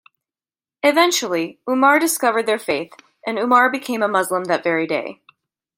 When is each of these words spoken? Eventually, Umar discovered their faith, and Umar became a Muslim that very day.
Eventually, 0.81 1.59
Umar 1.69 1.99
discovered 1.99 2.47
their 2.47 2.57
faith, 2.57 2.91
and 3.23 3.37
Umar 3.37 3.69
became 3.69 4.01
a 4.01 4.07
Muslim 4.07 4.45
that 4.45 4.63
very 4.63 4.87
day. 4.87 5.21